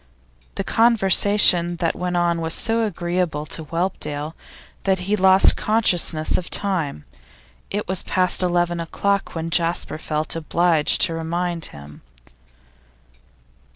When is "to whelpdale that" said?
3.45-4.97